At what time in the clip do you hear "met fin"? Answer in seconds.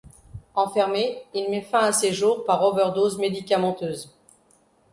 1.51-1.81